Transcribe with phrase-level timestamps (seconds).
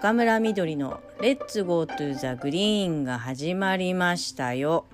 [0.00, 4.86] 中村みどりの Let's Go to the Green が始まりましたよ。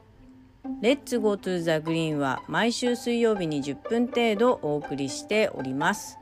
[0.83, 6.19] Let's Go to the Green は毎週水曜日に10分程度お送りしております。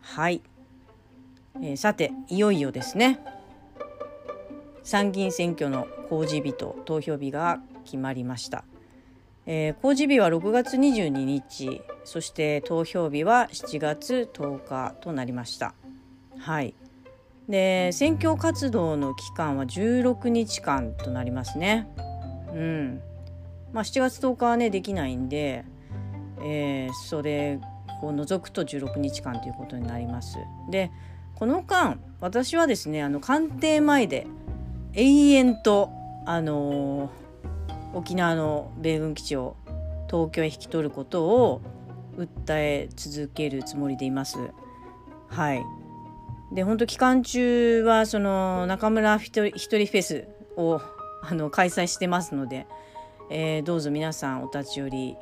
[0.00, 0.42] はい。
[1.62, 3.20] えー、さて、いよいよですね。
[4.82, 8.64] 参議院選挙の公示日と投票日が決まりました。
[9.46, 15.74] えー、公示日は6月22日そして投票日は7月10日となりました
[16.38, 16.74] はい
[17.50, 21.88] で選挙活動の期間は16日間となりますね
[22.54, 23.02] うん
[23.72, 25.64] まあ7月10日はねできないんで、
[26.42, 27.60] えー、それ
[28.02, 30.38] を除くと16日間ということになります
[30.70, 30.90] で
[31.34, 34.26] この間私はですねあの官邸前で
[34.94, 35.90] 永遠と
[36.26, 37.30] あのー
[37.92, 39.56] 沖縄の米軍基地を
[40.08, 41.60] 東京へ引き取ることを
[42.16, 44.38] 訴え続けるつもりでいます。
[45.28, 45.62] はい。
[46.52, 50.80] で本当期間中はその中村一人一人フェスを
[51.22, 52.66] あの開催してますので、
[53.30, 55.16] えー、どうぞ皆さんお立ち寄り、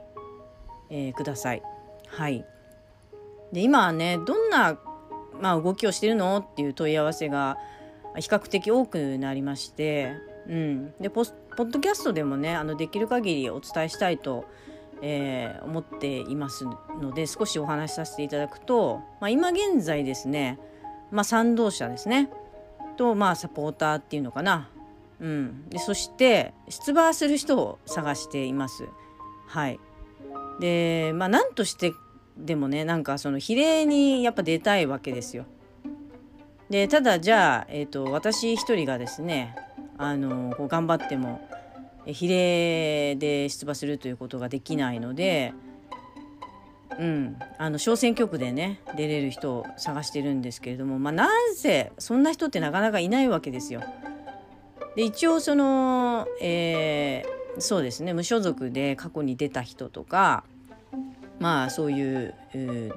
[0.91, 1.63] えー、ください。
[2.07, 2.45] はい。
[3.53, 4.79] で今はねどんな、
[5.41, 7.59] まあ、動きをしてるのっていう問い合わせが
[8.17, 10.13] 比較的多くなりまして、
[10.49, 14.45] うん、でポポッドキャストでもねあのできる限りお伝えしたいと、
[15.03, 16.65] えー、思っています
[17.01, 20.59] ので少しお話しさせていただくと、まあ、今現在ですね、
[21.11, 22.31] まあ、賛同者ですね
[22.97, 24.69] と、まあ、サポーターっていうのかな、
[25.21, 28.85] うん、でそして出馬する人を探しています。
[29.47, 29.81] はい
[30.61, 31.93] でまあ何として
[32.37, 35.45] でもねなんかその比例にやっぱ出たいわけですよ。
[36.69, 39.57] でただじゃあ、えーと私一人がですね
[39.97, 41.41] あのこう頑張っても
[42.07, 45.53] 比例で出馬するということができないので、
[46.99, 53.83] うん、あの小選挙区でね出れる人を探してるんですけれども、まあ、なんせそんな人ってなかなかいないわけですよ。
[54.97, 60.43] で一応その、えー、そうですね無所属で過去に出た人とか
[61.39, 62.35] まあそういう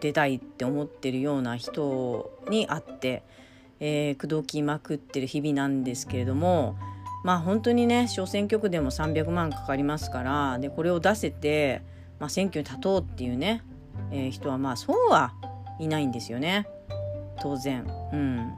[0.02, 3.22] 出たいって思ってるような人に会って、
[3.80, 6.75] えー、口説きまくってる日々なんですけれども。
[7.24, 11.84] まあ本当にね小選挙区でも300万かかりますからでこれを出せて、
[12.20, 13.62] まあ、選挙に立とうっていうね、
[14.12, 15.34] えー、人はまあそうは
[15.79, 16.68] いないんですよね
[17.41, 17.85] 当然。
[18.13, 18.53] うん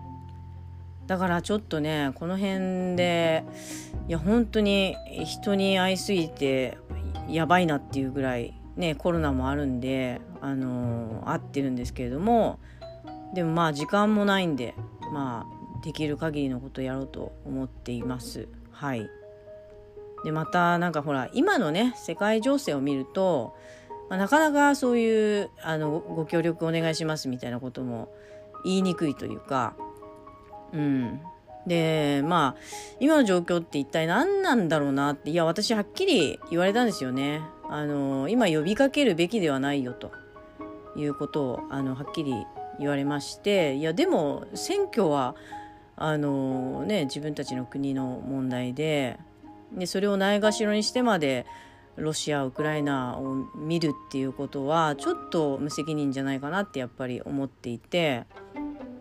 [1.08, 3.44] だからちょっとねこの辺で
[4.08, 4.96] いや本当に
[5.26, 6.78] 人に会いすぎて
[7.28, 12.60] やばいなっていうぐらいねコロナもあるんであのー、会ってるんですけれども
[13.34, 14.76] でもまあ時間もないんで
[15.12, 18.48] まあできる限りのことやろうと思っています。
[18.72, 19.10] はい、
[20.24, 23.54] でまたなんかほら今のね世界情勢を見ると、
[24.10, 28.14] まあ、なかなかそういうあのご協力お願いしますみたいなことも
[28.64, 29.76] 言いにくいというか、
[30.74, 31.22] うん、
[31.68, 32.62] でまあ
[33.00, 37.42] 今の状況って一体何なんだろうなっていや私はっきり言われたんですよね。
[37.70, 40.12] あの今呼びかけるべきではないよと。
[40.96, 42.46] いうことをあのはっきり
[42.80, 43.76] 言われまして。
[43.76, 45.36] いやでも選挙は
[45.96, 49.20] あのね、自分たちの国の問題で
[49.72, 51.46] でそれをないがしろにしてまで
[51.96, 58.26] ロシアウクライナを見るっていうことはちょっと無責任じゃないかなってやっぱり思っていて、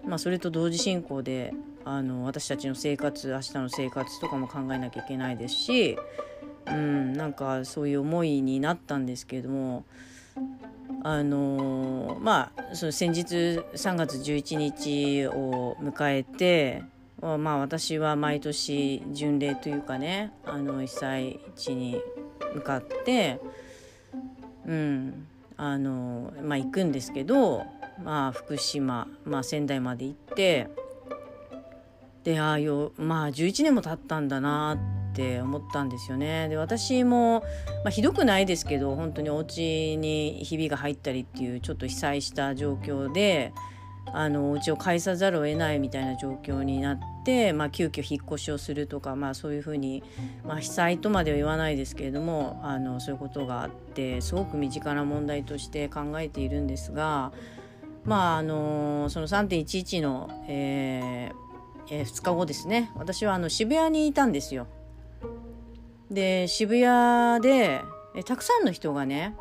[0.07, 1.55] まあ、それと同時進行で
[1.85, 5.99] あの私たちの生活明日の生活とかも考えなきゃいけないですし、
[6.67, 9.85] うん、なんかそういう思いになったんですけれども
[11.03, 13.35] あのまあその先日
[13.75, 16.85] 3月11日を迎えて
[17.21, 22.01] まあ私は毎年巡礼というかねあの被災地に
[22.55, 23.41] 向かって
[24.67, 25.27] うん
[25.57, 27.65] あのまあ行くんですけど
[28.03, 30.69] まあ福島、まあ、仙台まで行って
[32.25, 34.79] でああよまあ11年も経ったんだな
[35.13, 36.49] って思ったんですよね。
[36.49, 37.41] で私も、
[37.85, 43.53] まあ、ひどくないですけど本当にお家にひびが入ったりっていうちょっと被災した状況で
[44.13, 50.03] あのお家を返さざるを得ないみたいな状況になって、まあ、急遽引っ越しをするとか、まあ、そういうふうに、
[50.45, 57.33] まあ、被災とまでは言わないですけれどもあのそういうことがあってすごく身近な問題として考えているんですが。
[58.05, 61.43] まああのその3.11の、えー
[61.91, 64.67] えー、2日後ですね私はあの渋谷にいたんですよ
[66.11, 67.81] で渋谷で
[68.15, 69.37] えたくさんの人がね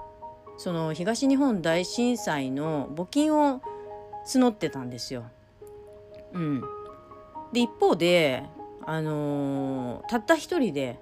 [0.58, 3.62] その東日本大震災の募金を
[4.26, 5.26] 募ってたんですよ。
[6.34, 6.62] うん、
[7.52, 8.44] で一方で、
[8.86, 11.00] あのー、たった一人で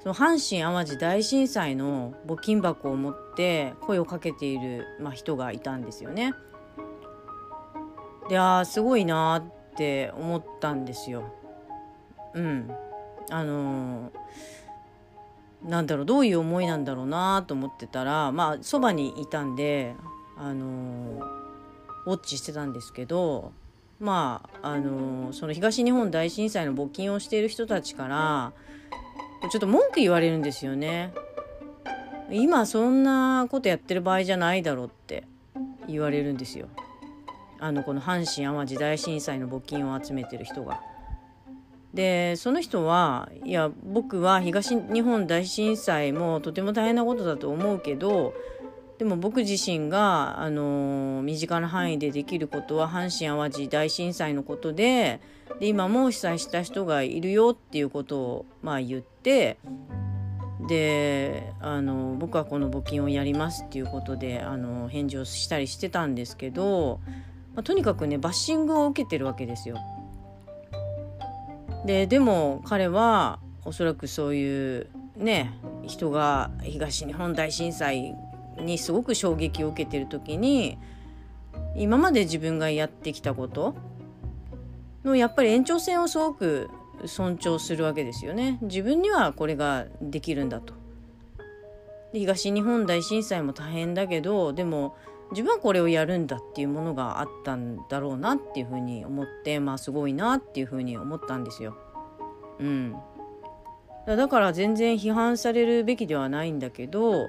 [0.00, 6.34] その阪神・淡路大震災の募金箱を持って声をかけている、まあ、人がいたんですよね。
[8.28, 11.24] であすごいなって思ったんですよ。
[12.34, 12.70] うん、
[13.30, 19.96] あのー、なんだろうどういう思いなんだろうなと思ってたらまあそばにいたんで、
[20.36, 21.37] あのー、
[22.08, 23.52] ウォッチしてたんですけど
[24.00, 28.52] まああのー、その東日本大震災の募金をしている人たちから
[29.50, 31.12] ちょっと文句言われるんですよね。
[32.30, 35.24] 今そんなことやってる場合じゃないだろうって
[35.86, 36.68] 言われるんですよ。
[37.60, 40.80] あのこの阪神・淡路大震災の募金を集めてる人が。
[41.94, 48.34] でその人はいや僕は東日本大震災もとても大変なことだと思うけど
[48.98, 55.20] でも僕自身が、あの身近な範囲でできることは阪神・淡路大震災のことで
[55.60, 59.58] で今も被災した人がいるよっていうことを、まあ、言って
[60.68, 67.00] であの僕はこの募金をやりますっていうことであの返事をしたりしてたんですけど、
[67.54, 69.78] まあ、とにかくねバッシングを受けてるわけですよ。
[71.86, 75.52] ででも彼はおそらくそういうね
[75.86, 78.14] 人が東日本大震災
[78.60, 80.78] にすごく衝撃を受けてる時に
[81.76, 83.74] 今まで自分がやってきたこと
[85.04, 86.68] のやっぱり延長線をすごく
[87.06, 88.58] 尊重するわけですよね。
[88.62, 90.74] 自分にはこれができるんだと。
[92.12, 94.96] 東日本大震災も大変だけどでも
[95.30, 101.76] 自分はこれをやるんだっていうものがあったんだろうなっていうふうに思ってまあすごいなっていうふうに思ったんですよ。
[102.58, 102.96] うん、
[104.06, 107.28] だから全然批判されるべきではないんだけど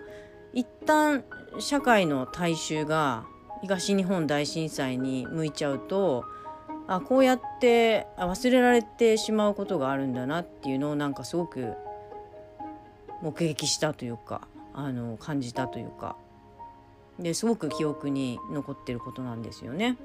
[0.54, 1.24] 一旦
[1.60, 3.26] 社会の大衆が
[3.62, 6.26] 東日本大震災に向いちゃうと
[6.88, 11.74] あこうやって忘れられてしまうことがあるんだなっていうのをなんかすごく
[13.22, 16.16] 目撃したというかあの感じたというか
[17.20, 19.98] ですごく記憶に残ってることなんですよね。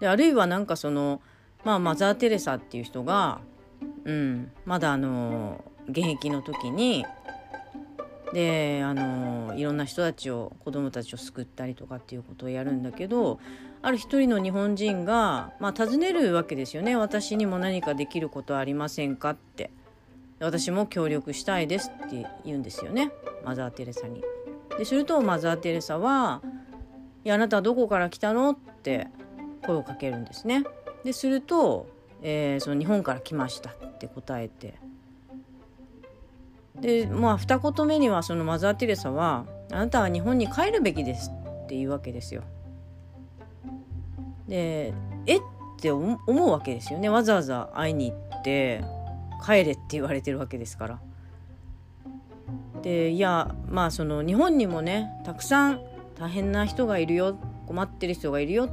[0.00, 1.20] であるいはなんかその、
[1.64, 3.40] まあ、マザー・テレサっていう人が、
[4.04, 7.04] うん、まだあの現役の時に
[8.32, 13.38] であのいろんな人たちを子供たちを救ったりとかっていうことをやるんだけど
[13.82, 19.70] ある一人の日本人が、まあ、尋ねるわけですよね私にも何かできることありませんかって
[20.40, 23.12] 私も協力したいですって言うんですよね
[23.44, 24.22] マザー・テレサに。
[24.76, 26.42] でするとマザー・テレサは
[27.24, 29.08] 「いやあなたどこから来たの?」って
[29.64, 30.64] 声をかけるんですね。
[31.04, 31.86] ですると、
[32.22, 34.74] えー、その日本から来ましたって答えて
[36.80, 41.30] でまあ二言目にはそのマザー・テレサは「あなたは日本に帰るべきです」
[41.64, 42.42] っていうわけですよ。
[44.48, 44.92] で
[45.26, 45.40] えっ
[45.80, 48.84] て思うわけですよねわざわざ会いに行って
[49.44, 50.98] 帰れって言われてるわけですから。
[52.82, 55.80] でいやまあその日本にもねたくさん
[56.18, 57.36] 大変な人がいるよ
[57.66, 58.68] 困ってる人がいるよっ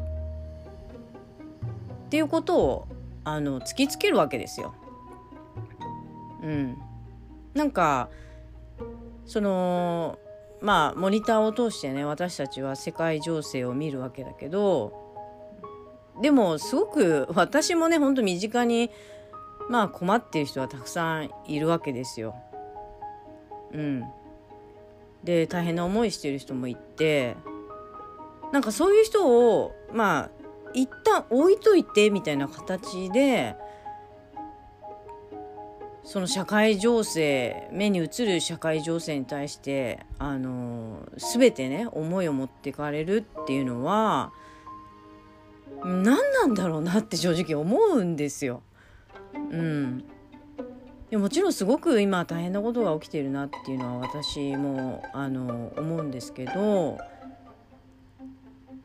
[2.09, 2.88] ていうことを
[3.23, 4.75] あの突きつけるわけですよ。
[6.44, 6.77] うん、
[7.53, 8.09] なんか
[9.25, 10.17] その
[10.61, 14.94] まあモニターを通してね私たちは世界情勢を見るわけだけど
[16.21, 18.91] でもすごく私もねほんと身近に
[19.69, 22.35] まあ困ってる人はたくさんいるわけですよ。
[23.71, 24.03] うん。
[25.23, 27.38] で大変な思いしてる人もいて
[28.51, 30.30] なんかそういう人をまあ
[30.73, 33.56] 一旦置いといてみたいな形で
[36.04, 44.33] その社会情勢目に映る社会情勢に対してあの全てね思いを持っていかれるっていうのは
[45.83, 48.62] 何なんだろうなって正直思うんですよ。
[49.33, 50.04] うん、
[51.10, 57.00] でもちろんすごく今大変なことが起きてるなっていうのは私もあの思うんですけど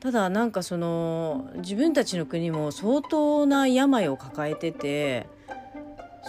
[0.00, 5.26] ただなんかその自分たちの国も相当な病を抱えてて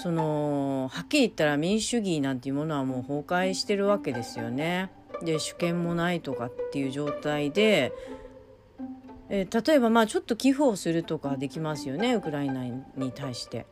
[0.01, 4.89] そのはっきり言ったら民主主義なんていうものはもう崩壊してるわけですよね。
[5.23, 7.91] で主権もないとかっていう状態で
[9.29, 13.65] えー、例えばまあちょっと寄付をするとかできますよねウクライナに対して。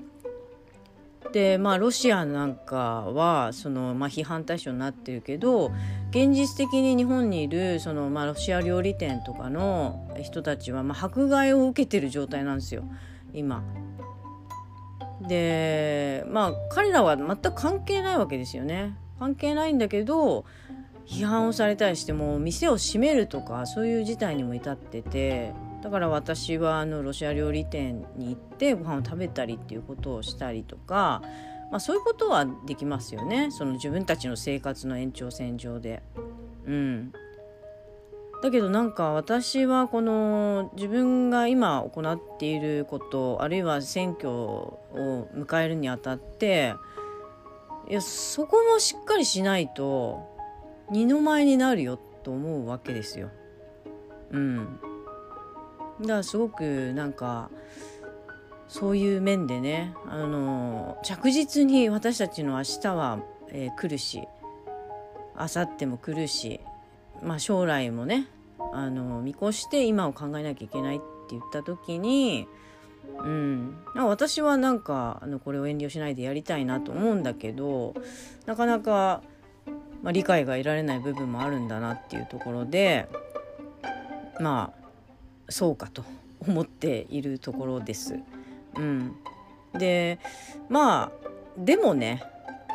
[1.34, 5.74] でまあロシアなんかはその、まあ、批判対象になってるけど
[6.12, 12.86] 現実的に日本にいるその、まあ、ロシア料理店とかの人たちは、まあ、迫害を受けてる状態なんですよ
[13.34, 13.62] 今。
[15.22, 18.96] でまあ彼らは全く関係ないわけですよね。
[19.20, 20.46] 関係ないんだけど
[21.08, 31.22] 批判をされたりしても店を閉めるとかそういう事態にも至っててだから私はあのロシア料理店に行ってご飯を食べたりっていうことをしたりとか、
[31.72, 36.04] まあ、そういうことはできますよねその自分たちの生活の延長線上で。
[36.66, 37.14] うん、
[38.41, 44.79] だけどなんか私はこの自分が今行っていることあるいは選挙を
[45.36, 46.75] 迎えるにあたって
[47.89, 50.36] いやそこもしっかりしないと
[50.91, 53.29] 二の舞になるよと思うわけですよ。
[54.32, 54.79] うん。
[56.01, 57.50] だからすごくなんか
[58.67, 64.27] そういう面でねあの着実に私たちの明日は、えー、来るし
[65.38, 66.60] 明後日も来るし、
[67.24, 68.28] まあ、将来もね
[68.74, 72.48] あの見越して今を考えなきゃいけないって言った時に、
[73.20, 77.94] うん、私はなんかあのこれを遠慮しないでやりたいなと思うんだけど
[78.46, 79.22] なかなか、
[80.04, 83.08] まあ、理解が得られない部分もあるんだなっていうところで
[84.40, 84.88] まあ
[85.50, 86.04] そうかと
[86.48, 88.20] 思っているところです。
[88.76, 89.16] うん、
[89.74, 90.20] で
[90.70, 91.12] まあ
[91.58, 92.24] でもね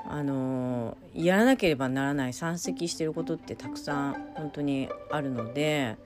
[0.09, 5.97] あのやらなければならない山積してることってたくさん本当にあるので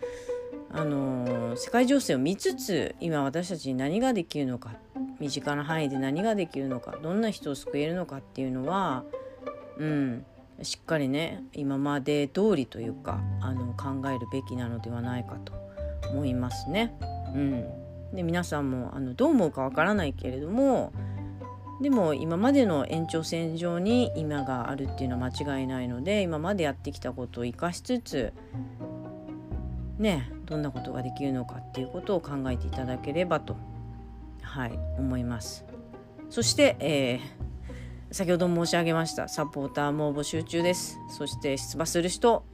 [0.70, 4.74] あの世界情勢を見つつ今私たちに何ができるのか
[5.18, 9.04] 身近な範囲で何ができるのかどんな人を救えるのかっていうのは、
[9.78, 10.26] うん、
[10.62, 15.52] しっかりね今まで通りというかあの考えるべきなのではないかと
[16.10, 16.94] 思いますね。
[17.34, 20.92] うん、で皆さんもあのどう思うかわからないけれども
[21.80, 28.32] でも今までの延長線上に今があるっていうのは間違いないので今までやってきたことを生かしつつ
[29.98, 33.56] ねどんなことができるのかっていうことを考えていただければと
[34.42, 35.64] はい思います。
[36.30, 40.98] そして、えー、先ほど申し上げましたサポーターも募集中です。
[41.10, 42.44] そして出馬する人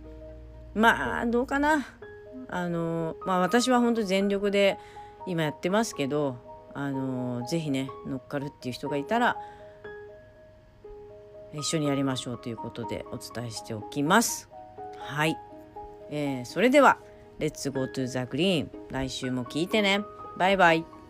[0.75, 1.87] まあどうかな
[2.49, 4.79] あのまあ私は本当全力で
[5.27, 9.37] 今やってますけどあのぜひね乗っかるっていう人がいたら
[11.55, 14.49] 一緒にやりましょうということでお伝えしておきます。
[14.99, 15.37] はい、
[16.11, 16.99] えー、それでは
[17.39, 20.01] 「レッツゴートゥーザグリーン」来週も聞いてね。
[20.39, 21.02] バイバイ。